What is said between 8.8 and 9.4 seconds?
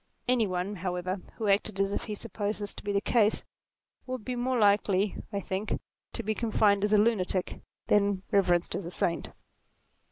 a saint.